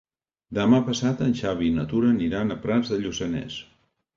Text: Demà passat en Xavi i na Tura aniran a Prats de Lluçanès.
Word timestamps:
Demà 0.57 0.79
passat 0.87 1.21
en 1.27 1.35
Xavi 1.41 1.67
i 1.73 1.75
na 1.75 1.85
Tura 1.93 2.09
aniran 2.15 2.57
a 2.57 2.61
Prats 2.67 2.95
de 2.95 3.01
Lluçanès. 3.05 3.61